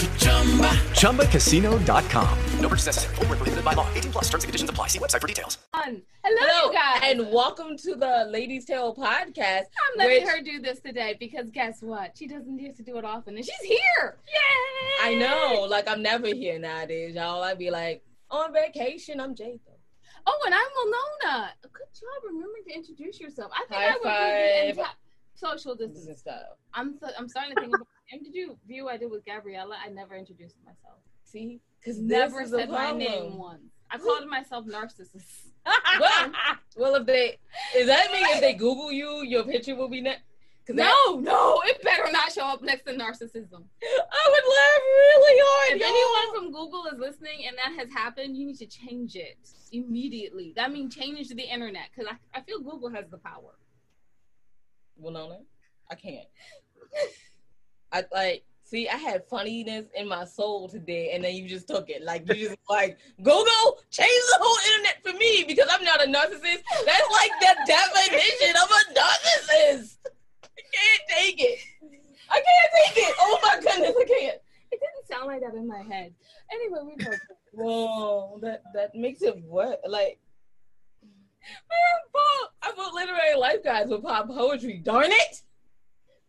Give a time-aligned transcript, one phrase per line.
[0.00, 2.38] ChumbaCasino.com.
[2.60, 3.14] No purchase necessary.
[3.16, 3.86] Full prohibited by law.
[3.94, 4.86] 18 plus terms and conditions apply.
[4.86, 5.58] See website for details.
[5.74, 7.00] Hello, Hello, guys.
[7.04, 9.36] And welcome to the Ladies Tale podcast.
[9.36, 10.32] I'm letting which...
[10.32, 12.16] her do this today because guess what?
[12.16, 13.36] She doesn't get to do it often.
[13.36, 14.16] And she's here.
[14.26, 15.02] Yay!
[15.02, 15.64] I know.
[15.70, 17.42] Like, I'm never here nowadays, y'all.
[17.42, 19.76] I'd be like, on vacation, I'm Jathan.
[20.26, 21.50] Oh, and I'm Winona.
[21.62, 23.52] Good job remembering to introduce yourself.
[23.54, 23.92] I think High I
[24.66, 24.86] would five.
[25.34, 26.56] social distancing stuff.
[26.72, 27.86] I'm th- I'm starting to think about.
[28.12, 29.76] And did you view I did with Gabriella?
[29.84, 30.98] I never introduced myself.
[31.24, 33.62] See, because never said my name once.
[33.90, 35.50] I called myself narcissist.
[36.00, 36.32] well,
[36.76, 37.38] well, if they
[37.76, 40.22] is that mean if they Google you, your picture will be next.
[40.68, 43.64] No, that, no, it better not show up next to narcissism.
[43.82, 45.80] I would laugh really hard.
[45.80, 49.36] If anyone from Google is listening and that has happened, you need to change it
[49.72, 50.52] immediately.
[50.54, 53.58] That means change the internet because I, I feel Google has the power.
[54.96, 55.40] Well, no, no,
[55.90, 56.28] I can't.
[57.92, 58.88] I like see.
[58.88, 62.02] I had funniness in my soul today, and then you just took it.
[62.02, 66.06] Like you just like Google change the whole internet for me because I'm not a
[66.06, 66.62] narcissist.
[66.86, 69.98] That's like the definition of a narcissist.
[70.06, 71.58] I can't take it.
[72.30, 73.14] I can't take it.
[73.20, 74.40] Oh my goodness, I can't.
[74.72, 76.14] It didn't sound like that in my head.
[76.52, 77.10] Anyway, we go.
[77.52, 80.18] Whoa, that that makes it what like.
[81.42, 82.20] Man,
[82.62, 84.80] I put literary life guides with pop poetry.
[84.84, 85.42] Darn it!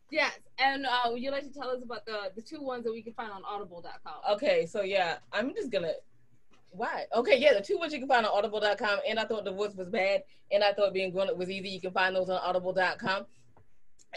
[0.09, 2.91] Yes, and uh, would you like to tell us about the the two ones that
[2.91, 4.33] we can find on Audible.com?
[4.33, 5.93] Okay, so yeah, I'm just gonna.
[6.69, 7.05] Why?
[7.13, 9.89] Okay, yeah, the two ones you can find on Audible.com, and I thought divorce was
[9.89, 11.69] bad, and I thought being grown up was easy.
[11.69, 13.25] You can find those on Audible.com,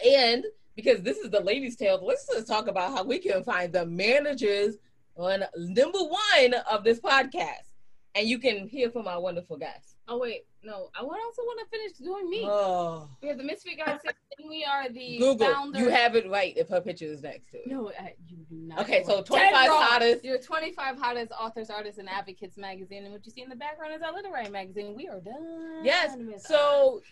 [0.06, 0.44] and
[0.76, 3.86] because this is the ladies' tale, let's just talk about how we can find the
[3.86, 4.76] managers
[5.16, 7.70] on number one of this podcast,
[8.14, 9.96] and you can hear from our wonderful guests.
[10.06, 10.90] Oh wait, no.
[10.94, 12.42] I also want to finish doing me.
[12.44, 13.08] Oh.
[13.22, 15.52] We have the Misfit Guys, and we are the Google.
[15.52, 15.78] Founder.
[15.78, 17.66] You have it right if her picture is next to it.
[17.66, 17.90] No,
[18.28, 18.80] you do not.
[18.80, 20.24] Okay, so 25 hottest.
[20.24, 23.94] You're 25 hottest authors, artists, and advocates magazine, and what you see in the background
[23.94, 24.94] is our literary magazine.
[24.94, 25.80] We are done.
[25.82, 26.16] Yes.
[26.46, 27.02] So,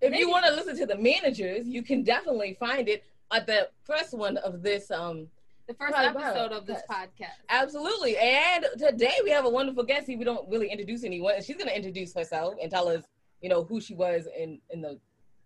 [0.00, 0.20] if Maybe.
[0.20, 4.14] you want to listen to the managers, you can definitely find it at the first
[4.14, 5.28] one of this um
[5.66, 6.98] the first episode of this yes.
[6.98, 7.44] podcast.
[7.48, 8.16] Absolutely.
[8.18, 10.08] And today we have a wonderful guest.
[10.08, 11.42] We don't really introduce anyone.
[11.42, 13.04] She's going to introduce herself and tell us,
[13.40, 14.98] you know, who she was in in the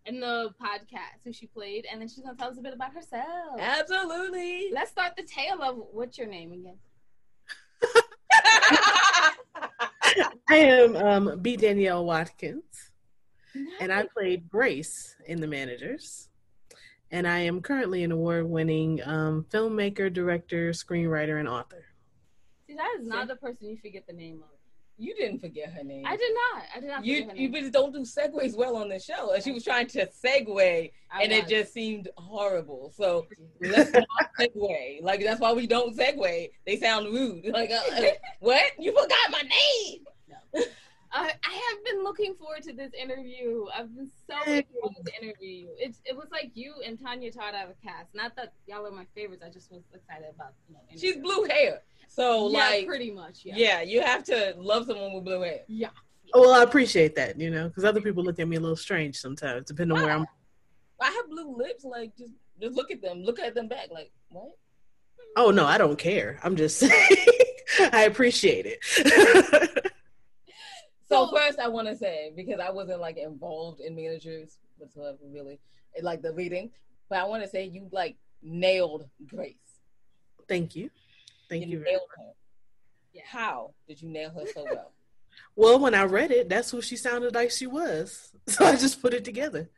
[0.07, 2.75] in the podcast, who she played, and then she's going to tell us a bit
[2.75, 3.59] about herself.
[3.59, 4.71] Absolutely.
[4.73, 6.77] Let's start the tale of what's your name again?
[10.49, 11.57] I am um, B.
[11.57, 12.91] Danielle Watkins,
[13.55, 13.67] nice.
[13.81, 16.30] and I played Grace in The Managers
[17.11, 21.85] and I am currently an award winning um, filmmaker, director, screenwriter, and author.
[22.67, 24.61] See, that is not the person you forget the name of.
[25.01, 26.05] You didn't forget her name.
[26.07, 26.63] I did not.
[26.77, 27.05] I did not.
[27.07, 29.33] You you just don't do segues well on the show.
[29.33, 31.41] And she was trying to segue, I and was.
[31.41, 32.93] it just seemed horrible.
[32.95, 33.27] So
[33.63, 34.07] let's not
[34.39, 35.03] segue.
[35.03, 36.51] Like that's why we don't segue.
[36.67, 37.47] They sound rude.
[37.47, 37.81] Like uh,
[38.41, 38.63] what?
[38.79, 40.05] You forgot my name.
[40.29, 40.63] No.
[41.13, 43.67] I, I have been looking forward to this interview.
[43.77, 44.67] I've been so excited
[45.05, 45.69] to interview you.
[45.77, 48.15] It, it was like you and Tanya Todd out of cast.
[48.15, 49.43] Not that y'all are my favorites.
[49.45, 50.81] I just was excited about you know.
[50.97, 53.41] She's blue hair, so yeah, like pretty much.
[53.45, 53.55] Yeah.
[53.57, 55.61] yeah, you have to love someone with blue hair.
[55.67, 55.89] Yeah.
[56.33, 58.77] Oh, well, I appreciate that, you know, because other people look at me a little
[58.77, 60.23] strange sometimes, depending on where I'm.
[60.23, 61.07] Ah.
[61.07, 61.83] I have blue lips.
[61.83, 63.23] Like, just just look at them.
[63.23, 63.89] Look at them back.
[63.91, 64.45] Like, what?
[64.45, 64.49] Hmm.
[65.37, 66.39] Oh no, I don't care.
[66.45, 66.85] I'm just.
[67.93, 69.87] I appreciate it.
[71.11, 75.59] So first, I want to say because I wasn't like involved in managers whatsoever, really,
[76.03, 76.71] like the reading.
[77.09, 79.57] But I want to say you like nailed Grace.
[80.49, 80.91] Thank you.
[81.49, 81.79] Thank you.
[81.79, 82.33] you nailed her.
[83.13, 83.23] Yeah.
[83.27, 84.93] How did you nail her so well?
[85.57, 88.33] well, when I read it, that's who she sounded like she was.
[88.47, 89.71] So I just put it together.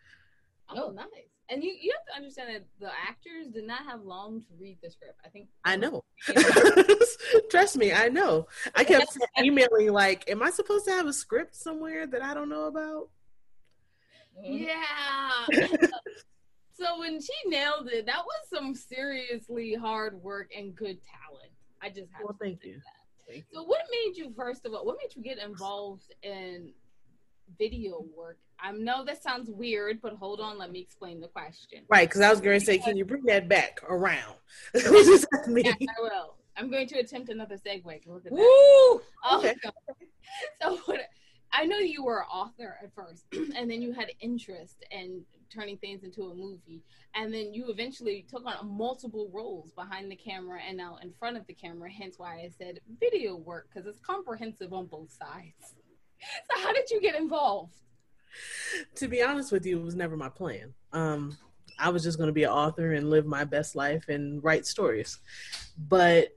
[0.71, 1.32] Oh, nice.
[1.53, 4.79] And you, you have to understand that the actors did not have long to read
[4.83, 5.21] the script.
[5.23, 6.03] I think I know.
[7.51, 8.47] Trust me, I know.
[8.75, 12.49] I kept emailing like, "Am I supposed to have a script somewhere that I don't
[12.49, 13.11] know about?"
[14.43, 15.45] Yeah.
[16.73, 21.53] so when she nailed it, that was some seriously hard work and good talent.
[21.83, 22.77] I just have well, to thank you.
[22.77, 23.31] That.
[23.31, 24.87] Thank so, what made you first of all?
[24.87, 26.73] What made you get involved in
[27.59, 28.39] video work.
[28.59, 31.81] I know that sounds weird, but hold on, let me explain the question.
[31.89, 34.35] Right, because I was going to say, can you bring that back around?
[34.75, 35.51] yes, I
[36.01, 36.37] will.
[36.57, 37.85] I'm going to attempt another segue.
[38.07, 38.33] Look at that.
[38.33, 38.43] Woo!
[39.25, 39.55] Oh, okay.
[40.63, 41.01] so what,
[41.53, 43.25] I know you were an author at first,
[43.57, 45.23] and then you had interest in
[45.53, 46.83] turning things into a movie,
[47.15, 51.37] and then you eventually took on multiple roles behind the camera and now in front
[51.37, 51.91] of the camera.
[51.91, 55.75] Hence why I said video work because it's comprehensive on both sides.
[56.51, 57.75] So how did you get involved?
[58.97, 60.75] to be honest with you, it was never my plan.
[60.93, 61.39] Um,
[61.79, 64.65] I was just going to be an author and live my best life and write
[64.67, 65.19] stories.
[65.77, 66.37] But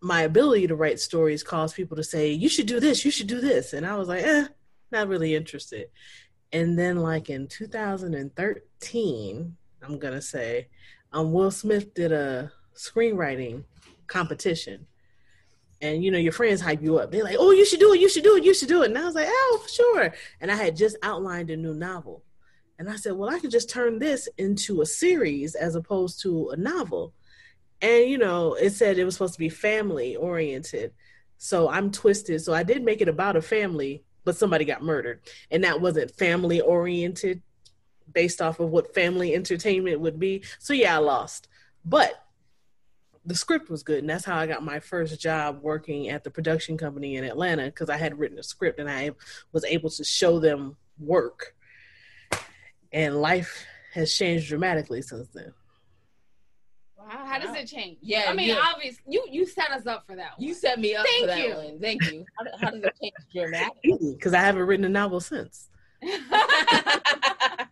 [0.00, 3.26] my ability to write stories caused people to say, you should do this, you should
[3.26, 3.74] do this.
[3.74, 4.46] And I was like, eh,
[4.90, 5.88] not really interested.
[6.52, 10.68] And then, like in 2013, I'm going to say,
[11.12, 13.64] um, Will Smith did a screenwriting
[14.06, 14.86] competition
[15.80, 17.10] and you know your friends hype you up.
[17.10, 18.00] They're like, "Oh, you should do it.
[18.00, 18.44] You should do it.
[18.44, 20.96] You should do it." And I was like, "Oh, for sure." And I had just
[21.02, 22.22] outlined a new novel,
[22.78, 26.50] and I said, "Well, I could just turn this into a series as opposed to
[26.50, 27.14] a novel."
[27.82, 30.92] And you know, it said it was supposed to be family oriented,
[31.38, 32.42] so I'm twisted.
[32.42, 36.10] So I did make it about a family, but somebody got murdered, and that wasn't
[36.10, 37.42] family oriented,
[38.12, 40.42] based off of what family entertainment would be.
[40.58, 41.48] So yeah, I lost,
[41.84, 42.22] but
[43.26, 46.30] the script was good and that's how i got my first job working at the
[46.30, 49.10] production company in atlanta because i had written a script and i
[49.52, 51.54] was able to show them work
[52.92, 55.52] and life has changed dramatically since then
[56.98, 57.98] Wow, how does it change?
[58.02, 58.62] Yeah, I mean, yeah.
[58.72, 60.32] obviously, you you set us up for that.
[60.38, 61.54] You set me up Thank for that you.
[61.54, 61.80] one.
[61.80, 62.24] Thank you.
[62.38, 64.14] How, how does it change dramatically?
[64.14, 65.68] because i haven't written a novel since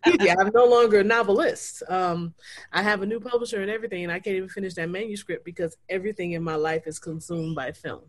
[0.21, 1.83] yeah, I'm no longer a novelist.
[1.89, 2.35] Um,
[2.73, 5.77] I have a new publisher and everything, and I can't even finish that manuscript because
[5.89, 8.03] everything in my life is consumed by film.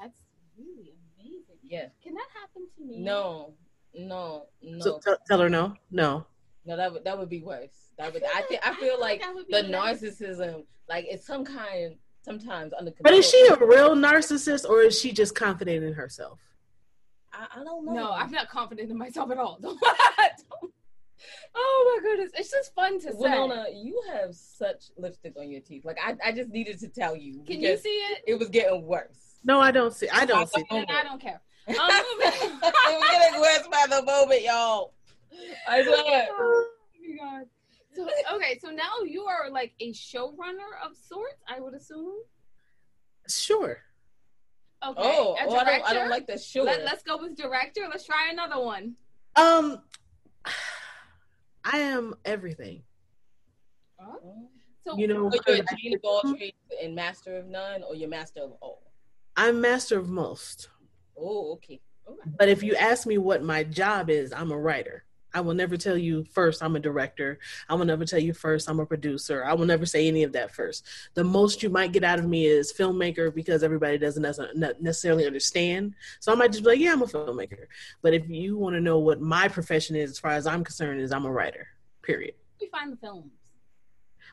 [0.00, 0.14] That's
[0.58, 1.58] really amazing.
[1.62, 1.86] yeah.
[2.02, 3.00] Can that happen to me?
[3.00, 3.54] No.
[3.94, 4.46] No.
[4.62, 4.80] No.
[4.80, 6.24] So t- tell her no, no.
[6.64, 6.76] no.
[6.76, 7.90] That would that would be worse.
[7.98, 8.22] That would.
[8.24, 8.66] I think.
[8.66, 10.00] I feel like that would be the nice.
[10.02, 13.12] narcissism, like it's some kind, sometimes under control.
[13.12, 16.38] But is she a real narcissist or is she just confident in herself?
[17.32, 17.92] I, I don't know.
[17.92, 19.58] No, I'm not confident in myself at all.
[19.60, 19.78] Don't-
[20.60, 20.72] don't-
[21.54, 23.18] oh my goodness, it's just fun to say.
[23.18, 25.84] Winona, you have such lipstick on your teeth.
[25.84, 27.42] Like I, I just needed to tell you.
[27.46, 28.22] Can you see it?
[28.26, 29.38] It was getting worse.
[29.44, 30.08] No, I don't see.
[30.10, 30.64] I don't see.
[30.70, 31.40] And I don't care.
[31.68, 34.94] Um, it was getting worse by the moment, y'all.
[35.68, 36.28] I swear.
[36.30, 36.66] oh
[36.98, 37.46] my god.
[37.94, 42.14] So okay, so now you are like a showrunner of sorts, I would assume.
[43.28, 43.78] Sure.
[44.86, 45.02] Okay.
[45.02, 45.88] Oh, oh, I don't.
[45.88, 46.66] I don't like the short.
[46.66, 47.82] Let, us go with director.
[47.90, 48.94] Let's try another one.
[49.34, 49.82] Um,
[51.70, 52.82] I am everything.
[54.86, 57.94] So You know, So you're a Jane of all trades and master of none, or
[57.94, 58.90] you're master of all.
[59.36, 60.70] I'm master of most.
[61.16, 61.80] Oh, okay.
[62.08, 62.30] Okay.
[62.38, 65.04] But if you ask me what my job is, I'm a writer.
[65.38, 67.38] I will never tell you first I'm a director.
[67.68, 69.44] I will never tell you first I'm a producer.
[69.44, 70.84] I will never say any of that first.
[71.14, 74.22] The most you might get out of me is filmmaker because everybody doesn't
[74.80, 75.94] necessarily understand.
[76.18, 77.66] So I might just be like, yeah, I'm a filmmaker.
[78.02, 81.00] But if you want to know what my profession is, as far as I'm concerned,
[81.00, 81.68] is I'm a writer.
[82.02, 82.34] Period.
[82.60, 83.30] we find the films.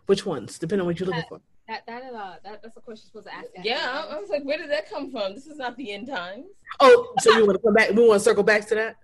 [0.07, 0.57] Which ones?
[0.57, 1.39] Depending on what you're looking for.
[1.67, 3.47] That that is uh that, that's a question you're supposed to ask.
[3.63, 4.15] Yeah, I.
[4.15, 5.35] I was like, where did that come from?
[5.35, 6.45] This is not the end times.
[6.79, 7.89] Oh, so you want to come back?
[7.91, 8.95] We want to circle back to that?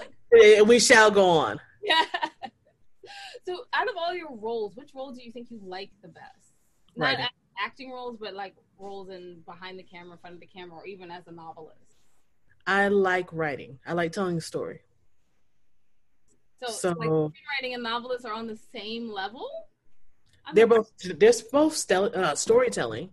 [0.67, 1.59] We shall go on.
[1.83, 2.03] Yeah.
[3.45, 6.53] so, out of all your roles, which role do you think you like the best?
[6.95, 7.25] Not Writing.
[7.25, 10.77] act- acting roles, but like roles in behind the camera, in front of the camera,
[10.79, 11.79] or even as a novelist.
[12.65, 13.79] I like writing.
[13.85, 14.81] I like telling a story.
[16.61, 19.47] So, So like screenwriting and novelist are on the same level.
[20.43, 23.11] I they're both they're both stel- uh, storytelling.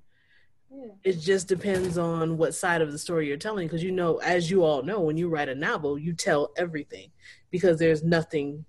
[0.75, 0.93] Yeah.
[1.05, 3.67] It just depends on what side of the story you're telling.
[3.67, 7.11] Because you know, as you all know, when you write a novel, you tell everything
[7.51, 8.65] because there's nothing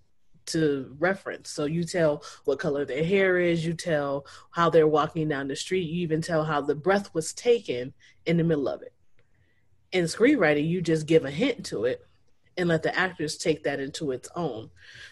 [0.48, 1.50] to reference.
[1.50, 5.56] So you tell what color their hair is, you tell how they're walking down the
[5.56, 7.94] street, you even tell how the breath was taken
[8.26, 8.94] in the middle of it.
[9.92, 12.06] In screenwriting, you just give a hint to it
[12.58, 14.70] and let the actors take that into its own.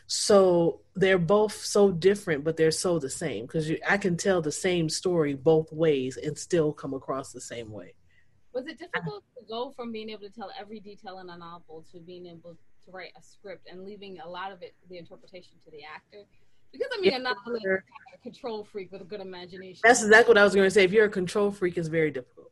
[0.08, 4.52] So they're both so different, but they're so the same because I can tell the
[4.52, 7.94] same story both ways and still come across the same way.
[8.54, 11.84] Was it difficult to go from being able to tell every detail in a novel
[11.92, 15.54] to being able to write a script and leaving a lot of it, the interpretation,
[15.66, 16.24] to the actor?
[16.72, 17.80] Because I mean, a novelist is
[18.14, 19.82] a control freak with a good imagination.
[19.84, 20.84] That's exactly what I was going to say.
[20.84, 22.52] If you're a control freak, it's very difficult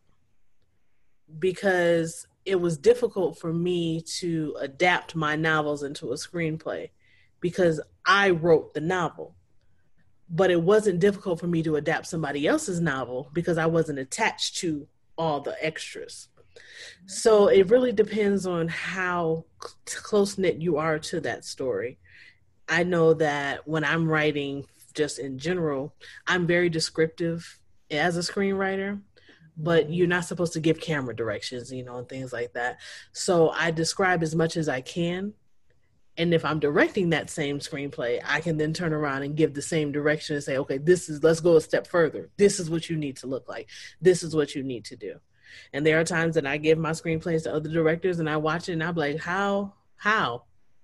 [1.39, 6.89] because it was difficult for me to adapt my novels into a screenplay
[7.39, 9.35] because I wrote the novel.
[10.29, 14.57] But it wasn't difficult for me to adapt somebody else's novel because I wasn't attached
[14.57, 16.29] to all the extras.
[17.05, 19.45] So it really depends on how
[19.85, 21.99] close knit you are to that story.
[22.67, 25.93] I know that when I'm writing just in general,
[26.25, 29.01] I'm very descriptive as a screenwriter
[29.57, 32.79] but you're not supposed to give camera directions, you know, and things like that.
[33.11, 35.33] So I describe as much as I can.
[36.17, 39.61] And if I'm directing that same screenplay, I can then turn around and give the
[39.61, 42.29] same direction and say, okay, this is, let's go a step further.
[42.37, 43.69] This is what you need to look like.
[44.01, 45.19] This is what you need to do.
[45.73, 48.69] And there are times that I give my screenplays to other directors and I watch
[48.69, 50.43] it and I'm like, how, how,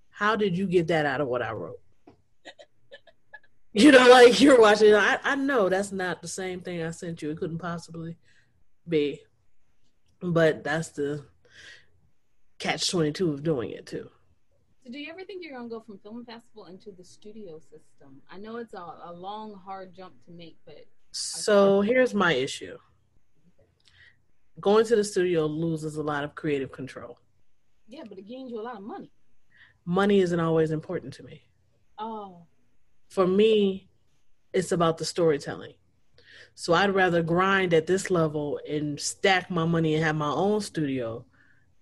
[0.10, 1.80] how did you get that out of what I wrote?
[3.74, 7.22] you know, like you're watching, I, I know that's not the same thing I sent
[7.22, 7.32] you.
[7.32, 8.18] It couldn't possibly
[8.89, 9.22] be.
[10.20, 11.25] But that's the
[12.60, 14.10] catch 22 of doing it too.
[14.84, 17.60] So do you ever think you're going to go from film festival into the studio
[17.60, 18.22] system?
[18.32, 20.86] I know it's a, a long, hard jump to make, but.
[21.12, 22.77] So here's my issue
[24.60, 27.20] going to the studio loses a lot of creative control.
[27.88, 29.12] Yeah, but it gains you a lot of money.
[29.86, 31.44] Money isn't always important to me.
[31.98, 32.46] Oh.
[33.10, 33.89] For me,
[34.53, 35.74] it's about the storytelling.
[36.60, 40.60] So I'd rather grind at this level and stack my money and have my own
[40.60, 41.24] studio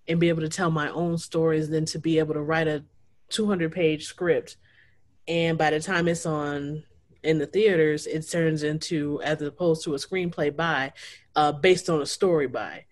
[0.06, 2.84] and be able to tell my own stories than to be able to write a
[3.30, 4.58] 200 page script.
[5.30, 6.84] And by the time it's on
[7.24, 10.92] in the theaters, it turns into, as opposed to a screenplay by,
[11.38, 12.84] uh, based on a story by.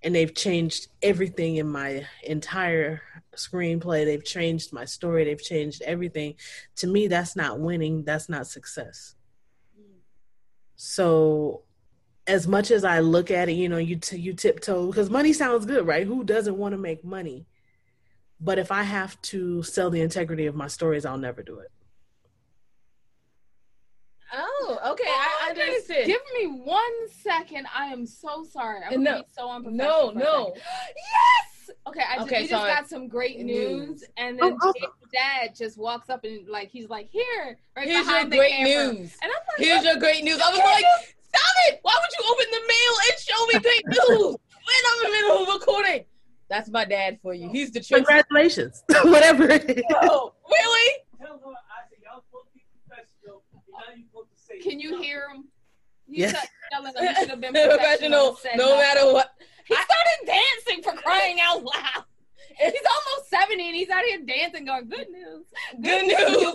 [0.00, 3.02] And they've changed everything in my entire
[3.34, 4.04] screenplay.
[4.04, 5.24] They've changed my story.
[5.24, 6.36] They've changed everything.
[6.76, 8.04] To me, that's not winning.
[8.04, 9.16] That's not success.
[10.84, 11.62] So
[12.26, 15.32] as much as I look at it, you know, you t- you tiptoe because money
[15.32, 16.04] sounds good, right?
[16.04, 17.46] Who doesn't want to make money?
[18.40, 21.70] But if I have to sell the integrity of my stories, I'll never do it.
[24.34, 25.04] Oh, okay.
[25.06, 26.06] Oh, I understand.
[26.06, 27.68] Give me one second.
[27.72, 28.80] I am so sorry.
[28.84, 30.14] I'm no, so unprofessional.
[30.14, 30.54] No, no.
[30.56, 31.51] yes.
[31.86, 34.04] Okay, I okay, we just got some great news, news.
[34.16, 34.88] and oh, then oh, oh.
[35.12, 38.92] dad just walks up and like he's like, "Here, right here's your great camera.
[38.92, 40.84] news." And I'm like, "Here's your great news." I was like,
[41.24, 41.80] "Stop it!
[41.82, 45.18] Why would you open the mail and show me great news when I'm in the
[45.18, 46.04] middle of recording?"
[46.48, 47.48] That's my dad for you.
[47.48, 48.06] He's the truth.
[48.06, 49.82] Congratulations, whatever it is.
[50.02, 51.02] Oh, really?
[54.62, 55.44] Can you hear him?
[56.06, 56.46] Yes.
[57.50, 59.32] professional, no matter what.
[59.72, 62.04] He started dancing for crying out loud.
[62.58, 65.46] He's almost 70 and he's out here dancing, going, Good news.
[65.80, 66.54] Good, news.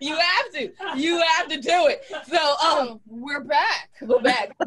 [0.00, 0.72] you have to.
[0.96, 2.04] You have to do it.
[2.28, 3.90] So um we're back.
[4.02, 4.52] We're back.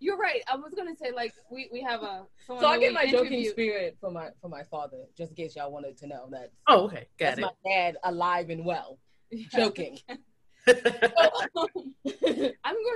[0.00, 0.42] You're right.
[0.50, 3.96] I was gonna say like we, we have a so I get my joking spirit
[4.00, 6.50] for my for my father, just in case y'all wanted to know that.
[6.66, 7.42] Oh, okay, got that's it.
[7.42, 8.98] my dad alive and well,
[9.54, 10.00] joking.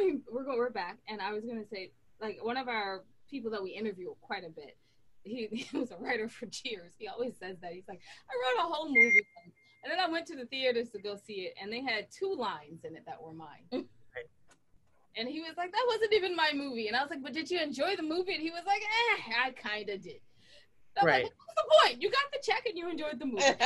[0.06, 0.22] Going.
[0.30, 0.58] We're going.
[0.58, 3.70] We're back, and I was going to say, like one of our people that we
[3.70, 4.76] interview quite a bit.
[5.24, 6.92] He, he was a writer for Cheers.
[6.98, 7.72] He always says that.
[7.72, 9.26] He's like, I wrote a whole movie,
[9.82, 12.32] and then I went to the theaters to go see it, and they had two
[12.34, 13.66] lines in it that were mine.
[15.18, 17.50] And he was like, "That wasn't even my movie." And I was like, "But did
[17.50, 20.20] you enjoy the movie?" And he was like, "Eh, I kind of did."
[21.02, 21.24] right.
[21.24, 22.02] Like, What's the point?
[22.02, 23.42] You got the check and you enjoyed the movie.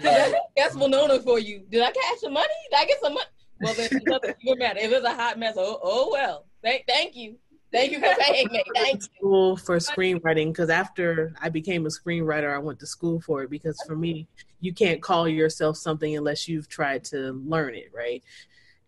[0.00, 1.64] That's Winona for you.
[1.70, 2.46] Did I cash some money?
[2.70, 3.26] Did I get some money?
[3.60, 4.80] Well, then it doesn't matter.
[4.80, 6.46] If it's a hot mess, oh, oh well.
[6.62, 7.36] Thank, thank you.
[7.72, 8.62] Thank you for paying me.
[8.74, 13.42] Thank school for screenwriting because after I became a screenwriter, I went to school for
[13.42, 14.28] it because for me,
[14.60, 18.22] you can't call yourself something unless you've tried to learn it, right?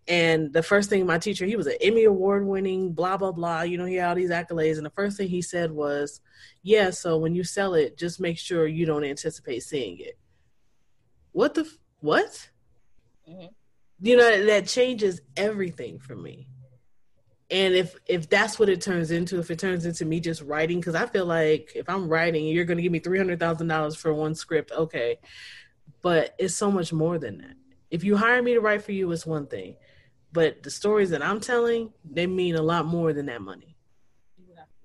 [0.07, 3.63] And the first thing my teacher, he was an Emmy award winning, blah, blah, blah.
[3.63, 4.77] You know, he had all these accolades.
[4.77, 6.21] And the first thing he said was,
[6.63, 10.19] Yeah, so when you sell it, just make sure you don't anticipate seeing it
[11.35, 11.69] what the
[12.01, 12.49] what?
[13.29, 13.47] Mm-hmm.
[14.01, 16.49] You know that changes everything for me.
[17.51, 20.81] And if if that's what it turns into, if it turns into me just writing,
[20.81, 23.69] because I feel like if I'm writing, you're going to give me three hundred thousand
[23.69, 25.19] dollars for one script, okay.
[26.03, 27.57] But it's so much more than that.
[27.91, 29.77] If you hire me to write for you, it's one thing,
[30.33, 33.75] but the stories that I'm telling, they mean a lot more than that money.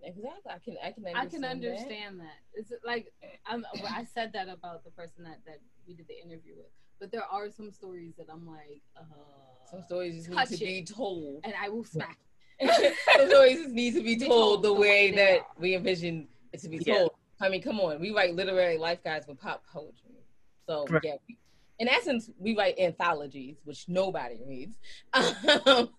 [0.03, 0.51] Exactly.
[0.51, 0.77] I can.
[0.83, 1.05] I can.
[1.05, 1.51] Understand I can that.
[1.51, 2.37] understand that.
[2.53, 3.13] It's like
[3.45, 5.59] I'm, I said that about the person that that
[5.89, 6.67] we did the interview with,
[6.99, 9.01] but there are some stories that I'm like, uh,
[9.71, 11.41] Some stories just need touch to be told.
[11.43, 12.17] and I will smack.
[12.61, 15.45] Some stories just need to be Be told the way they that are.
[15.59, 16.97] we envision it to be Yeah.
[16.99, 17.11] told.
[17.41, 17.99] I mean, come on.
[17.99, 20.11] We write literary life guides with pop poetry.
[20.67, 21.01] So Right.
[21.03, 21.15] yeah.
[21.27, 21.37] we-
[21.79, 24.77] In essence, we write anthologies, which nobody reads.
[25.13, 25.89] Um,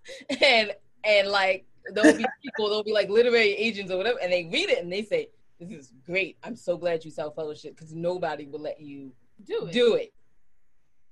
[0.40, 4.44] and and like there'll be people, there'll be like literary agents or whatever, and they
[4.44, 6.36] read it and they say, This is great.
[6.44, 9.12] I'm so glad you self fellowship because nobody will let you
[9.46, 9.72] Do it.
[9.72, 10.12] do it.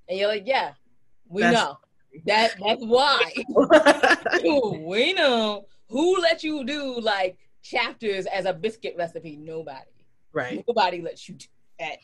[0.08, 0.72] And you're like, Yeah,
[1.28, 1.78] we That's- know.
[2.26, 3.32] That that's why.
[4.80, 9.36] we know who let you do like chapters as a biscuit recipe.
[9.36, 9.78] Nobody.
[10.32, 10.64] right.
[10.66, 11.46] Nobody lets you do
[11.78, 11.98] that.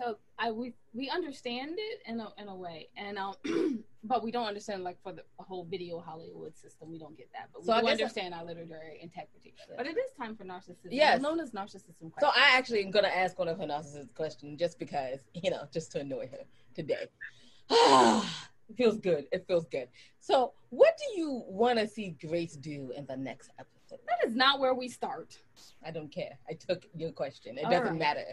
[0.00, 3.34] So I we we understand it in a in a way, and um,
[4.04, 6.90] but we don't understand like for the whole video Hollywood system.
[6.90, 9.54] We don't get that, but we So do I- understand our literary integrity.
[9.76, 10.88] But it is time for narcissism.
[10.90, 11.20] Yes.
[11.22, 12.10] known as narcissism.
[12.20, 15.68] So I actually am gonna ask one of her narcissist question just because, you know,
[15.72, 17.06] just to annoy her today.
[17.70, 19.26] it feels good.
[19.32, 19.88] It feels good.
[20.20, 23.70] So what do you wanna see Grace do in the next episode?
[24.08, 25.38] that is not where we start.
[25.86, 26.36] I don't care.
[26.48, 27.56] I took your question.
[27.58, 27.98] It All doesn't right.
[27.98, 28.24] matter.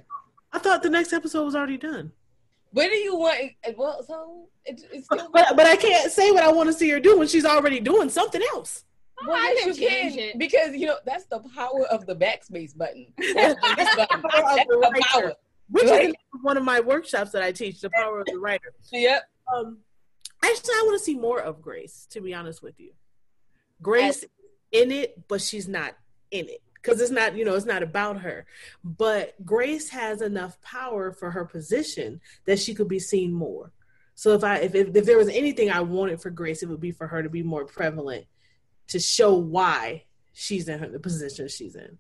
[0.54, 2.12] I thought the next episode was already done.
[2.72, 3.38] What do you want?
[3.78, 6.90] Well, so it, it's still But but I can't say what I want to see
[6.90, 8.86] her do when she's already doing something else.
[9.28, 10.40] Well, I yes, can you change can it.
[10.40, 13.08] because you know that's the power of the backspace button.
[13.36, 14.22] That's the button.
[14.22, 15.00] Power of That's the the writer.
[15.28, 15.34] power.
[15.70, 16.10] Which Right.
[16.10, 18.74] is one of my workshops that I teach, the power of the writer.
[18.92, 19.24] Yep.
[19.54, 19.78] Um,
[20.44, 22.08] actually, I want to see more of Grace.
[22.12, 22.94] To be honest with you,
[23.82, 24.26] Grace
[24.72, 25.94] in it, but she's not
[26.32, 28.46] in it because it's not, you know, it's not about her.
[28.84, 33.72] But Grace has enough power for her position that she could be seen more.
[34.16, 36.82] So if I, if if, if there was anything I wanted for Grace, it would
[36.82, 38.26] be for her to be more prevalent
[38.88, 41.98] to show why she's in her, the position she's in.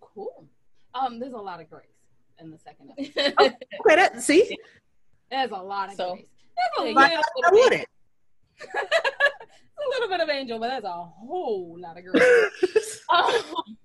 [0.00, 0.46] Cool.
[0.94, 1.86] Um, there's a lot of grace
[2.40, 3.34] in the second episode.
[3.38, 4.56] Okay, that see,
[5.30, 6.26] There's a lot of So- grace.
[6.78, 7.82] There's a Like, little I bit of want angel.
[7.82, 7.88] it.
[8.62, 13.02] A little bit of angel, but that's a whole lot of grace.
[13.08, 13.76] Um,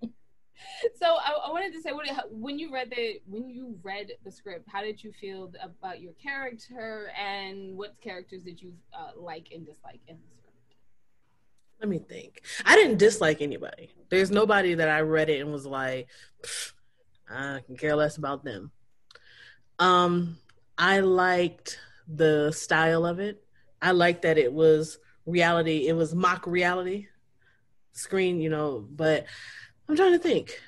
[0.99, 4.31] so I, I wanted to say, what, when you read the when you read the
[4.31, 9.49] script, how did you feel about your character, and what characters did you uh, like
[9.53, 10.75] and dislike in the script?
[11.79, 12.41] Let me think.
[12.65, 13.91] I didn't dislike anybody.
[14.09, 16.07] There's nobody that I read it and was like,
[17.29, 18.71] I can care less about them.
[19.79, 20.37] Um,
[20.77, 23.43] I liked the style of it.
[23.81, 25.87] I liked that it was reality.
[25.87, 27.07] It was mock reality
[27.93, 28.85] screen, you know.
[28.89, 29.25] But
[29.87, 30.59] I'm trying to think.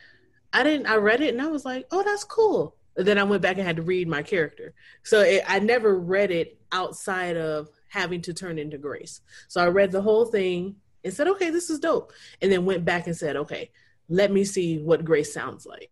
[0.51, 0.87] I didn't.
[0.87, 2.75] I read it and I was like, oh, that's cool.
[2.95, 4.73] And then I went back and had to read my character.
[5.03, 9.21] So it, I never read it outside of having to turn into Grace.
[9.47, 12.13] So I read the whole thing and said, okay, this is dope.
[12.41, 13.71] And then went back and said, okay,
[14.09, 15.89] let me see what Grace sounds like.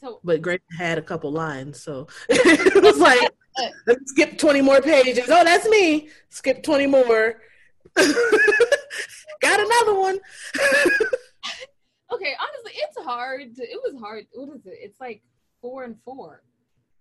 [0.00, 1.82] So But Grace had a couple lines.
[1.82, 3.30] So it was like,
[4.06, 5.28] skip 20 more pages.
[5.28, 6.08] Oh, that's me.
[6.28, 7.40] Skip 20 more.
[7.96, 10.18] Got another one.
[12.12, 13.54] okay, honestly, it's hard.
[13.56, 14.26] To, it was hard.
[14.32, 14.78] What is it?
[14.80, 15.22] It's like
[15.60, 16.42] four and four.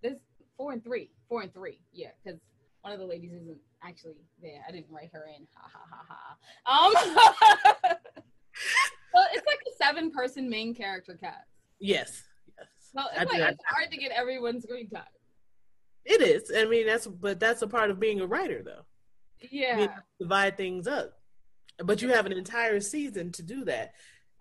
[0.02, 0.18] This
[0.58, 1.12] four and three.
[1.30, 1.82] Four and three.
[1.94, 2.40] Yeah, because
[2.82, 4.64] one of the ladies isn't actually there.
[4.68, 5.48] I didn't write her in.
[5.56, 6.36] Ha ha ha ha.
[6.68, 6.94] Um.
[9.14, 11.48] well, it's like a seven-person main character cast.
[11.80, 12.24] yes.
[12.58, 12.68] Yes.
[12.98, 15.04] I it's like it's hard to get everyone's screen time.
[16.06, 16.52] It is.
[16.56, 18.86] I mean, that's, but that's a part of being a writer, though.
[19.50, 19.80] Yeah.
[19.80, 21.14] You divide things up.
[21.78, 23.94] But you have an entire season to do that.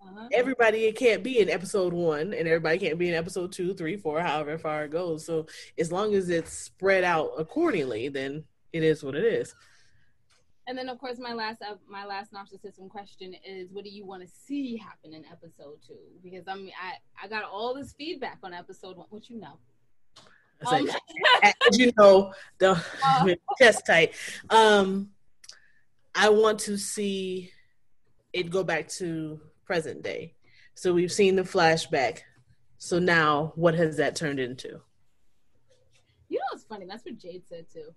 [0.03, 0.29] Uh-huh.
[0.33, 3.99] everybody it can't be in episode one and everybody can't be in episode two three
[3.99, 5.44] four however far it goes so
[5.79, 8.42] as long as it's spread out accordingly then
[8.73, 9.55] it is what it is
[10.66, 14.07] And then, of course, my last uh, my last narcissism question is, what do you
[14.07, 15.99] want to see happen in episode two?
[16.23, 19.59] Because I mean, I I got all this feedback on episode one, which you know.
[20.61, 20.88] It's Um,
[21.42, 22.83] as you know the
[23.59, 24.14] chest tight
[24.51, 25.11] um
[26.14, 27.51] i want to see
[28.33, 30.35] it go back to present day
[30.75, 32.20] so we've seen the flashback
[32.79, 34.81] so now what has that turned into
[36.31, 36.87] you know, it's funny.
[36.87, 37.90] That's what Jade said too.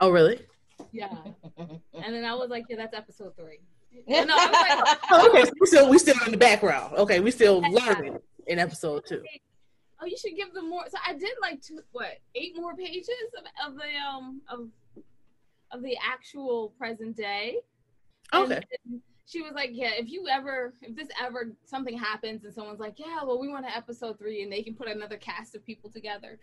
[0.00, 0.40] oh really
[0.92, 1.14] Yeah.
[1.58, 3.60] And then I was like, yeah, that's episode three.
[4.06, 7.20] No, I was like, oh, okay so we still we still in the background okay
[7.20, 9.22] we still learning in episode two
[10.04, 10.84] oh, you should give them more.
[10.88, 14.68] So I did like two, what eight more pages of, of the um of
[15.70, 17.58] of the actual present day.
[18.32, 18.60] Okay
[19.26, 22.98] she was like, yeah, if you ever, if this ever something happens and someone's like,
[22.98, 25.90] yeah, well, we want an episode three, and they can put another cast of people
[25.90, 26.38] together.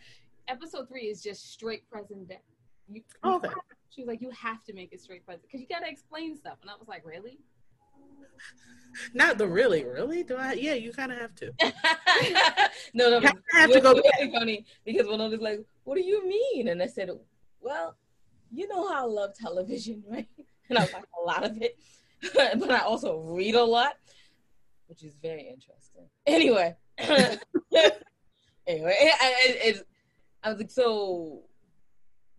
[0.47, 2.39] Episode three is just straight present day.
[2.91, 3.47] You, you Okay.
[3.47, 3.57] have-
[3.89, 6.35] she was like, you have to make it straight present because you got to explain
[6.35, 7.37] stuff, and I was like, really?
[9.13, 10.23] Not the really, really.
[10.23, 10.53] Do I?
[10.53, 11.53] Yeah, you kind of have to.
[12.93, 15.95] no, no, You have- to go it really funny because one of was like, "What
[15.95, 17.09] do you mean?" and I said,
[17.61, 17.95] "Well,
[18.51, 20.27] you know how I love television, right?
[20.69, 21.77] And I like a lot of it,
[22.33, 23.93] but I also read a lot,
[24.87, 26.07] which is very interesting.
[26.27, 26.75] Anyway,
[28.67, 29.83] anyway, I, I, it's-
[30.43, 31.43] I was like, so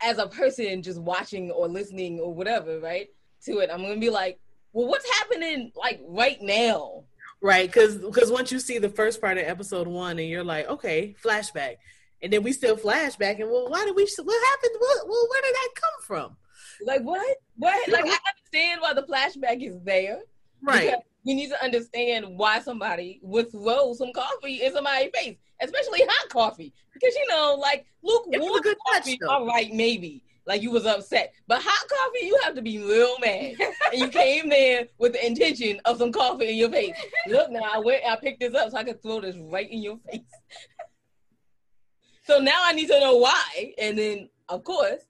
[0.00, 3.08] as a person just watching or listening or whatever, right,
[3.44, 4.40] to it, I'm gonna be like,
[4.72, 7.04] well, what's happening like right now?
[7.40, 10.68] Right, because because once you see the first part of episode one, and you're like,
[10.68, 11.76] okay, flashback,
[12.22, 14.08] and then we still flashback, and well, why did we?
[14.22, 14.76] What happened?
[14.78, 16.36] What, well, where did that come from?
[16.84, 17.36] Like what?
[17.56, 17.88] What?
[17.88, 20.20] Like I understand why the flashback is there.
[20.62, 26.02] Right, We need to understand why somebody would throw some coffee in somebody's face, especially
[26.08, 26.72] hot coffee.
[26.94, 30.22] Because you know, like It was a lukewarm good touch, all right, maybe.
[30.46, 31.34] Like you was upset.
[31.46, 33.54] But hot coffee, you have to be real mad.
[33.92, 36.96] and you came there with the intention of some coffee in your face.
[37.28, 39.82] Look now, I went I picked this up so I could throw this right in
[39.82, 40.20] your face.
[42.24, 43.74] so now I need to know why.
[43.78, 45.02] And then of course,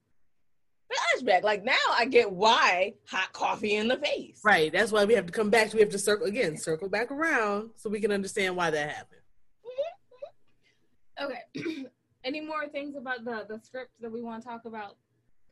[0.92, 1.42] flashback.
[1.42, 4.40] Like now I get why hot coffee in the face.
[4.44, 4.72] right.
[4.72, 5.72] That's why we have to come back.
[5.72, 9.20] We have to circle again, circle back around, so we can understand why that happened.
[9.64, 11.24] Mm-hmm.
[11.24, 11.32] Mm-hmm.
[11.64, 11.86] Okay.
[12.24, 14.96] Any more things about the the script that we want to talk about?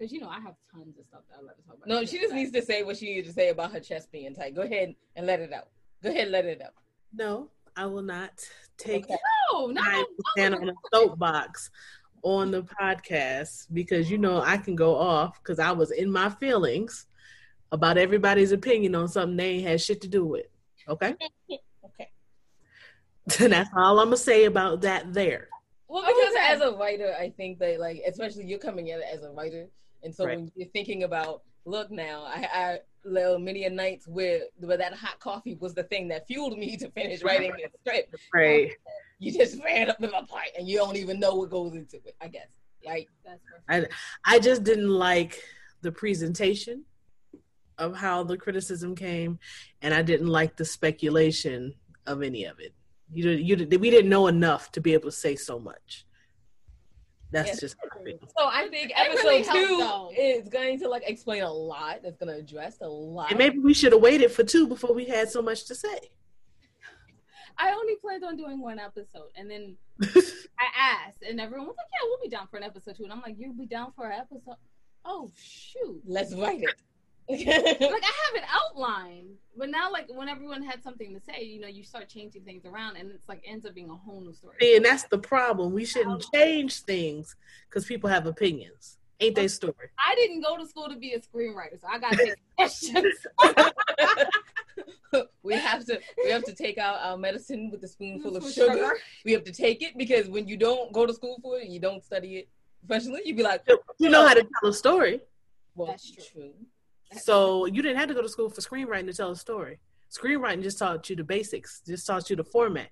[0.00, 1.86] Because you know I have tons of stuff that I love to talk about.
[1.86, 4.34] No, she just needs to say what she needs to say about her chest being
[4.34, 4.54] tight.
[4.54, 5.68] Go ahead and let it out.
[6.02, 6.72] Go ahead and let it out.
[7.12, 8.42] No, I will not
[8.78, 9.16] take Okay.
[9.52, 9.82] No, no.
[9.82, 11.70] time stand on a soapbox
[12.22, 16.30] on the podcast because you know I can go off because I was in my
[16.30, 17.06] feelings
[17.70, 20.46] about everybody's opinion on something they ain't had shit to do with.
[20.88, 21.14] Okay,
[21.84, 22.10] Okay.
[23.40, 25.12] and that's all I'm gonna say about that.
[25.12, 25.48] There,
[25.88, 26.46] Well, because Okay.
[26.54, 29.68] as a writer, I think that like, especially you're coming in as a writer,
[30.02, 30.36] and so Right.
[30.38, 34.92] when you're thinking about, look now, I, I little many a nights where where that
[34.94, 38.14] hot coffee was the thing that fueled me to finish writing this script.
[38.34, 38.70] right?
[39.18, 41.96] You just ran up in my part, and you don't even know what goes into
[41.96, 42.14] it.
[42.20, 42.48] I guess,
[42.86, 43.06] right?
[43.24, 43.92] That's perfect.
[44.24, 45.42] I just didn't like
[45.82, 46.84] the presentation
[47.78, 49.38] of how the criticism came,
[49.82, 51.74] and I didn't like the speculation
[52.06, 52.74] of any of it.
[53.12, 56.06] You, did- you, we didn't know enough to be able to say so much.
[57.32, 57.60] That's Yes.
[57.60, 58.18] just how I feel.
[58.38, 60.10] So I think episode really two though.
[60.16, 62.00] is going to like explain a lot.
[62.04, 63.30] It's going to address a lot.
[63.30, 65.98] And maybe we should have waited for two before we had so much to say.
[67.58, 70.66] I only planned on doing one episode, and then I
[71.06, 73.20] asked, and everyone was like, "Yeah, we'll be down for an episode too." And I'm
[73.20, 74.56] like, "You'll be down for an episode?"
[75.04, 76.00] Oh shoot!
[76.06, 76.74] Let's write it.
[77.38, 81.60] like I have an outline, but now like when everyone had something to say, you
[81.60, 84.32] know, you start changing things around, and it's like ends up being a whole new
[84.32, 84.56] story.
[84.60, 85.72] See, and that's the problem.
[85.72, 87.36] We shouldn't change things
[87.68, 88.98] because people have opinions.
[89.20, 89.74] Ain't they story?
[89.98, 93.14] I didn't go to school to be a screenwriter, so I got to questions.
[95.42, 98.72] we have to we have to take out our medicine with a spoonful of sugar.
[98.72, 98.92] sugar.
[99.24, 101.80] We have to take it because when you don't go to school for it, you
[101.80, 102.48] don't study it
[102.86, 103.20] professionally.
[103.24, 103.62] You'd be like,
[103.98, 105.20] You know how to tell a story.
[105.74, 106.52] well, That's true.
[107.12, 109.80] So you didn't have to go to school for screenwriting to tell a story.
[110.10, 112.90] Screenwriting just taught you the basics, just taught you the format.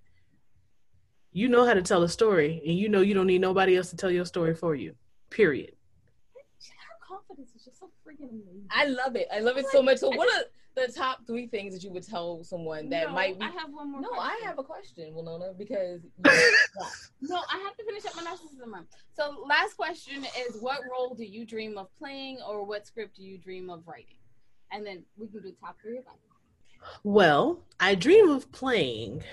[1.32, 3.90] You know how to tell a story, and you know you don't need nobody else
[3.90, 4.94] to tell your story for you.
[5.30, 5.72] Period.
[7.28, 8.66] Her confidence is just so freaking amazing.
[8.70, 9.28] I love it.
[9.32, 9.98] I love it so much.
[9.98, 13.38] So, what are the top three things that you would tell someone that No, might
[13.38, 13.44] be?
[13.44, 14.00] I have one more.
[14.00, 16.00] No, I have a question, Winona, because
[17.20, 18.86] No, I have to finish up my narcissism round.
[19.14, 23.22] So, last question is: What role do you dream of playing, or what script do
[23.22, 24.16] you dream of writing?
[24.70, 26.12] And then we can do top three again.
[27.02, 29.24] Well, I dream of playing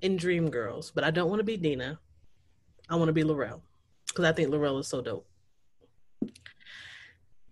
[0.00, 1.98] in Dreamgirls, but I don't want to be Deena.
[2.88, 3.60] I want to be Lorrell
[4.06, 5.26] because I think Lorrell is so dope.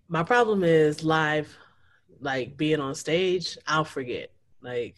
[0.08, 1.56] My problem is live,
[2.20, 3.56] like being on stage.
[3.66, 4.32] I'll forget.
[4.60, 4.96] Like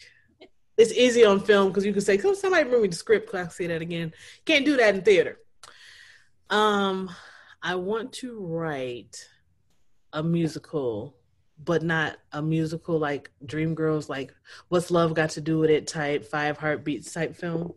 [0.76, 3.46] it's easy on film because you can say, "Come, somebody bring me the script." Can
[3.46, 4.12] I say that again?
[4.44, 5.38] Can't do that in theater.
[6.50, 7.10] Um,
[7.62, 9.28] I want to write
[10.12, 11.16] a musical
[11.64, 14.34] but not a musical like Dreamgirls, like
[14.68, 17.72] What's Love Got to Do with It type, Five Heartbeats type film.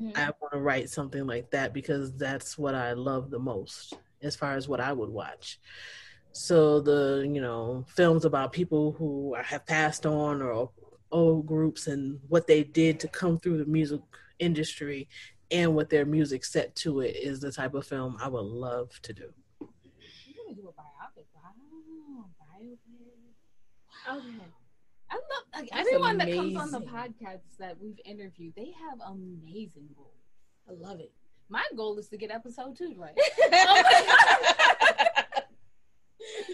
[0.00, 0.16] Mhm.
[0.16, 4.36] I want to write something like that because that's what I love the most as
[4.36, 5.58] far as what I would watch.
[6.32, 10.70] So the, you know, films about people who have passed on or
[11.10, 14.00] old groups and what they did to come through the music
[14.38, 15.08] industry
[15.50, 18.90] and what their music set to it is the type of film I would love
[19.02, 19.32] to do.
[19.60, 21.26] You're gonna do a biopic.
[21.34, 22.78] Wow, biopic.
[24.08, 24.28] Oh, okay.
[25.10, 25.22] I love
[25.54, 26.94] like, everyone that comes on the amazing.
[26.94, 28.54] podcasts that we've interviewed.
[28.56, 30.14] They have amazing goals.
[30.68, 31.12] I love it.
[31.48, 33.14] My goal is to get episode two right
[33.52, 34.69] Oh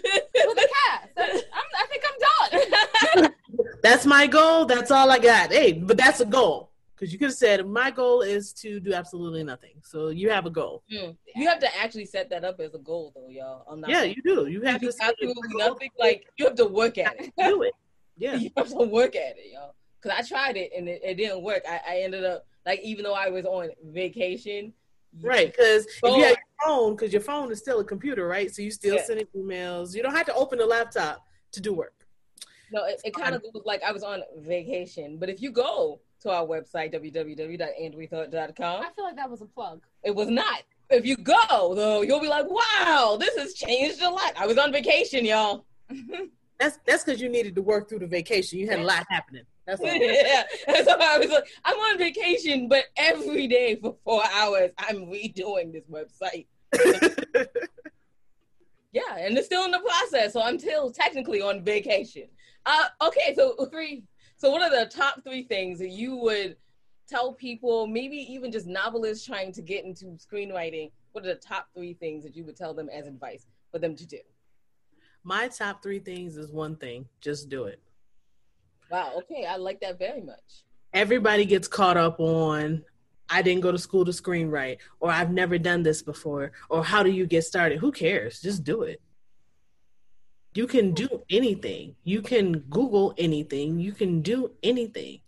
[0.03, 1.09] with the cast.
[1.17, 3.33] I, I'm, I think I'm done.
[3.83, 4.65] That's my goal.
[4.65, 5.51] That's all I got.
[5.51, 8.93] Hey, but that's a goal because you could have said my goal is to do
[8.93, 9.75] absolutely nothing.
[9.83, 10.83] So you have a goal.
[10.91, 11.15] Mm.
[11.35, 13.65] You have to actually set that up as a goal, though, y'all.
[13.69, 14.47] I'm not Yeah, you do.
[14.47, 15.89] You have do to set it- absolutely nothing.
[15.99, 17.31] Like you have to work at it.
[17.37, 17.73] do it.
[18.19, 18.33] Yeah.
[18.33, 19.75] you have to work at it, y'all.
[20.01, 21.61] Because I tried it and it, it didn't work.
[21.69, 24.73] I, I ended up like even though I was on vacation,
[25.21, 26.35] Right, because if you have your
[26.65, 28.53] phone, because your phone is still a computer, right?
[28.53, 29.03] So you still Yeah.
[29.03, 29.95] sending emails.
[29.95, 31.93] You don't have to open the laptop to do work.
[32.71, 35.17] No, it, it kind of goes like I was on vacation.
[35.17, 39.81] But if you go to our website, www.andrethought.com, I feel like that was a plug.
[40.03, 40.63] it was not.
[40.89, 44.33] If you go, though, you'll be like, wow, this has changed a lot.
[44.37, 45.65] I was on vacation, y'all.
[46.59, 48.57] That's that's because you needed to work through the vacation.
[48.57, 49.43] You had a lot happening.
[49.67, 49.87] That's all.
[49.87, 50.43] yeah.
[50.83, 55.73] So I was like, I'm on vacation, but every day for four hours, I'm redoing
[55.73, 56.47] this website.
[58.97, 62.23] Yeah, and it's still in the process, so I'm still technically on vacation.
[62.65, 64.03] Uh, okay, so three.
[64.37, 66.55] So, what are the top three things that you would
[67.07, 70.91] tell people, maybe even just novelists trying to get into screenwriting?
[71.11, 73.95] What are the top three things that you would tell them as advice for them
[73.95, 74.19] to do?
[75.23, 77.79] My top three things is one thing: just do it.
[78.91, 79.13] Wow.
[79.17, 80.63] Okay, I like that very much.
[80.93, 82.83] Everybody gets caught up on.
[83.29, 87.03] I didn't go to school to screenwrite, or I've never done this before, or how
[87.03, 87.79] do you get started?
[87.79, 88.41] Who cares?
[88.41, 89.01] Just do it.
[90.53, 91.95] You can do anything.
[92.03, 93.79] You can Google anything.
[93.79, 95.19] You can do anything.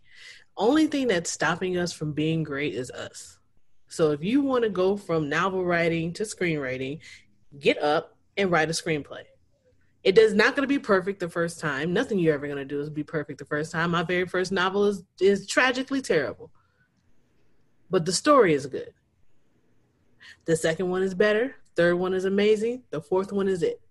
[0.58, 3.38] Only thing that's stopping us from being great is us.
[3.88, 7.00] So if you want to go from novel writing to screenwriting,
[7.60, 9.24] get up and write a screenplay.
[10.04, 11.92] It is not going to be perfect the first time.
[11.92, 13.92] Nothing you're ever going to do is be perfect the first time.
[13.92, 16.52] My very first novel is is tragically terrible.
[17.90, 18.94] But the story is good.
[20.46, 21.56] The second one is better.
[21.76, 22.84] Third one is amazing.
[22.92, 23.82] The fourth one is it.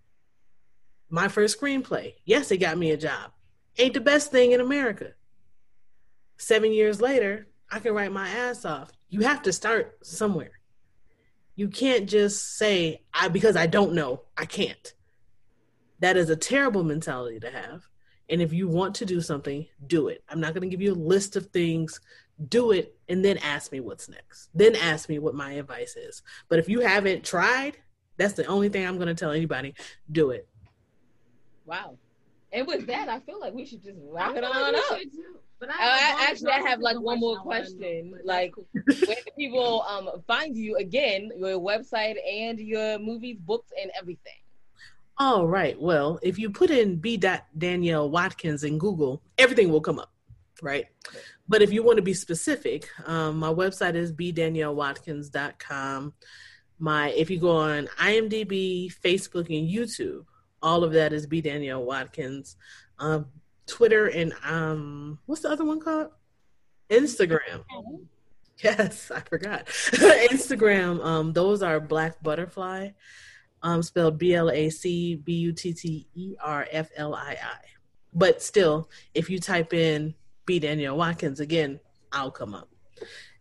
[1.11, 2.15] My first screenplay.
[2.25, 3.33] Yes, it got me a job.
[3.79, 5.13] Ain't the best thing in America.
[6.37, 8.93] Seven years later, I can write my ass off.
[9.09, 10.53] You have to start somewhere.
[11.55, 14.95] You can't just say, I because I don't know, I can't.
[16.01, 17.83] That is a terrible mentality to have.
[18.31, 20.23] And if you want to do something, do it.
[20.29, 22.01] I'm not going to give you a list of things.
[22.49, 24.51] Do it and then ask me what's next.
[24.55, 26.23] Then ask me what my advice is.
[26.49, 27.79] But if you haven't tried,
[28.17, 29.75] that's the only thing I'm going to tell anybody.
[30.13, 30.47] Do it.
[31.67, 31.97] Wow.
[32.53, 34.99] And with that, I feel like we should just wrap it on up.
[35.59, 38.15] But Uh, I, have a I- actually, I have, like, one more I know, question,
[38.25, 38.69] like- cool.
[38.73, 44.33] Where can people um, find you again, your website and your movies, books, and everything?
[45.19, 45.81] All right.
[45.81, 47.21] Well, if you put in B.
[47.57, 50.13] Danielle Watkins in Google, everything will come up,
[50.63, 50.87] right?
[51.49, 56.13] But if you want to be specific, um, my website is bdaniellewatkins.com.
[56.79, 60.25] My if you go on IMDb, Facebook, and YouTube,
[60.63, 61.41] all of that is B.
[61.41, 62.57] Danielle Watkins.
[62.99, 63.27] Um,
[63.67, 66.11] Twitter and um, what's the other one called?
[66.91, 67.65] Instagram.
[68.63, 69.67] Yes, I forgot.
[69.67, 72.91] Instagram, um, those are Black Butterfly,
[73.63, 77.37] um, spelled B L A C B U T T E R F L I
[77.43, 77.59] I.
[78.15, 80.15] But still, if you type in
[80.47, 81.81] B Danielle Watkins again,
[82.13, 82.69] I'll come up.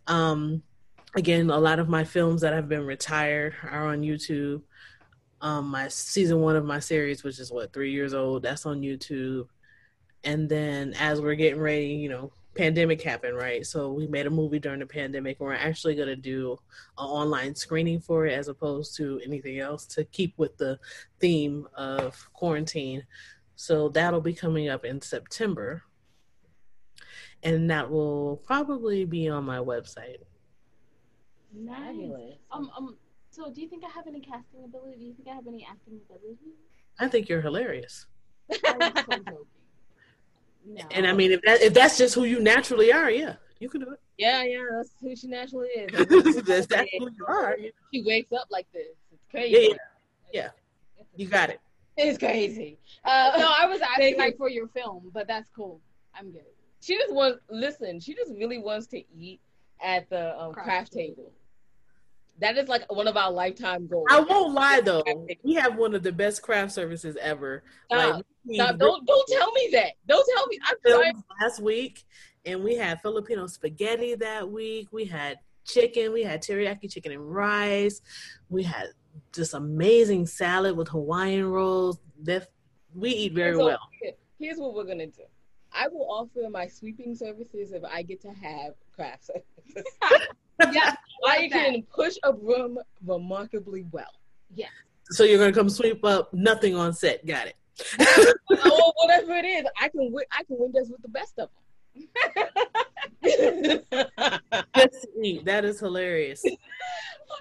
[0.08, 0.64] Um,
[1.16, 4.62] again, a lot of my films that have been retired are on YouTube.
[5.40, 8.82] Um, my season one of my series, which is what three years old, that's on
[8.82, 9.48] YouTube.
[10.24, 13.66] And then as we're getting ready, you know, pandemic happened, right?
[13.66, 16.58] So we made a movie during the pandemic, and we're actually going to do
[16.98, 20.80] an online screening for it as opposed to anything else to keep with the
[21.20, 23.06] theme of quarantine.
[23.56, 25.84] So that'll be coming up in September,
[27.44, 30.18] and that will probably be on my website.
[31.54, 32.36] Nice.
[32.52, 32.98] Um, um.
[33.30, 34.98] So, do you think I have any casting ability?
[34.98, 36.56] Do you think I have any acting ability?
[37.00, 38.08] I think you're hilarious,
[38.50, 39.38] I was so joking.
[40.70, 40.82] No.
[40.92, 43.82] and I mean, if that if that's just who you naturally are, yeah, you can
[43.82, 44.00] do it.
[44.18, 45.92] Yeah, yeah, that's who she naturally is.
[46.46, 47.56] that's, that's who you are.
[47.94, 48.88] She wakes up like this.
[49.12, 49.70] It's crazy.
[49.70, 49.78] Yeah,
[50.34, 50.50] yeah.
[51.16, 51.60] You got it.
[51.96, 52.78] It's crazy.
[53.06, 55.80] Uh, no, I was asking like for your film, but that's cool.
[56.14, 56.42] I'm good.
[56.82, 58.00] She just wants listen.
[58.00, 59.40] She just really wants to eat
[59.82, 61.32] at the um, craft table.
[62.40, 64.06] That is like one of our lifetime goals.
[64.10, 65.04] I won't lie though,
[65.44, 67.64] we have one of the best craft services ever.
[67.86, 68.16] Stop.
[68.16, 68.78] Like, Stop.
[68.78, 69.94] Don't don't tell me that.
[70.08, 70.60] Don't tell me.
[70.68, 71.12] I'm sorry.
[71.42, 72.06] last week,
[72.46, 74.88] and we had Filipino spaghetti that week.
[74.92, 76.14] We had chicken.
[76.14, 78.02] We had teriyaki chicken and rice.
[78.50, 78.88] We had
[79.34, 82.00] just amazing salad with Hawaiian rolls.
[82.96, 83.80] We eat very So, well.
[84.40, 85.24] Here's what we're gonna do.
[85.74, 89.84] I will offer my sweeping services if I get to have craft services.
[90.72, 94.12] Yeah, I like can push a broom remarkably well.
[94.56, 94.68] Yeah.
[95.10, 97.26] So you're gonna come sweep up nothing on set.
[97.26, 97.56] Got it.
[98.52, 100.26] oh, whatever it is, I can win.
[100.32, 101.64] I can win this with the best of them.
[104.76, 105.42] Just to.
[105.46, 106.44] That is hilarious.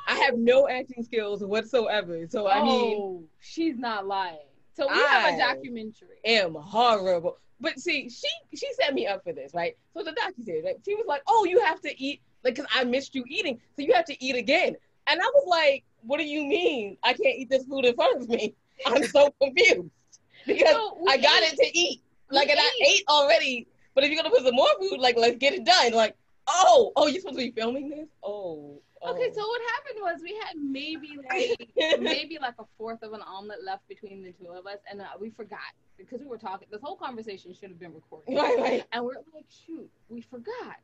[0.06, 2.26] I have no acting skills whatsoever.
[2.28, 4.38] So I mean, oh, she's not lying.
[4.74, 6.18] So we have a documentary.
[6.24, 7.38] am horrible.
[7.60, 9.76] But see, she she set me up for this, right?
[9.94, 10.76] So the docu series, right?
[10.84, 13.82] She was like, "Oh, you have to eat, like, cause I missed you eating, so
[13.82, 14.76] you have to eat again."
[15.08, 16.96] And I was like, "What do you mean?
[17.02, 18.54] I can't eat this food in front of me?
[18.86, 19.90] I'm so confused
[20.46, 21.52] because No, I got ate.
[21.52, 22.88] it to eat, like, We and I ate.
[23.00, 23.66] ate already.
[23.94, 25.92] But if you're gonna put some more food, like, let's get it done.
[25.92, 28.08] Like, oh, oh, you're supposed to be filming this?
[28.22, 29.34] Oh, Okay, oh.
[29.34, 33.62] so what happened was we had maybe like maybe like a fourth of an omelet
[33.64, 35.58] left between the two of us, and uh, we forgot
[35.98, 36.66] because we were talking.
[36.70, 38.84] This whole conversation should have been recorded, right, right.
[38.92, 40.76] and we're like, shoot, we forgot.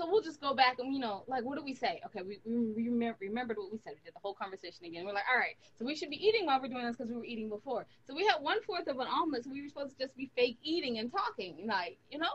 [0.00, 2.00] So we'll just go back and you know, like, what do we say?
[2.06, 3.92] Okay, we, we we remember, remembered what we said.
[3.96, 5.04] We did the whole conversation again.
[5.04, 7.18] We're like, all right, so we should be eating while we're doing this because we
[7.18, 7.84] were eating before.
[8.06, 10.30] So we had one fourth of an omelet, so we were supposed to just be
[10.34, 12.30] fake eating and talking, like, you know.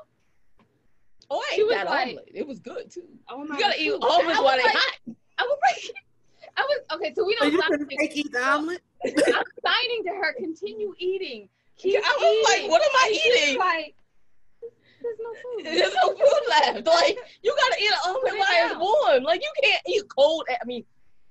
[1.31, 2.29] Oh, I She ate was that like- omelet.
[2.35, 3.07] It was good too.
[3.29, 4.03] Oh You my gotta God, eat food.
[4.03, 5.15] almonds I while was they like, hot.
[5.39, 5.95] I was like,
[6.57, 7.13] I was okay.
[7.15, 7.51] So we don't.
[7.51, 8.81] you stop couldn't fake eat the omelet?
[9.03, 9.13] I'm
[9.65, 11.49] signing to her, continue eating.
[11.77, 13.57] Keep I was like, what am I eating?
[13.59, 13.95] Like,
[15.01, 15.65] there's no food.
[15.79, 16.85] There's no food left.
[16.87, 19.23] Like you gotta eat an omelet Put while it's warm.
[19.23, 20.45] Like you can't eat cold.
[20.49, 20.83] I mean,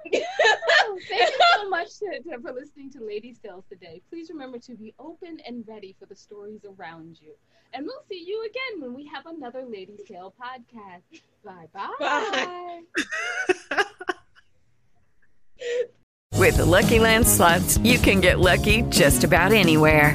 [0.12, 4.00] Thank you so much to, to- for listening to Ladies Tales today.
[4.10, 7.32] Please remember to be open and ready for the stories around you.
[7.72, 11.20] And we'll see you again when we have another Ladies Tale podcast.
[11.44, 11.90] Bye bye.
[13.70, 13.84] Bye.
[16.34, 20.14] With the Lucky Land slots, you can get lucky just about anywhere.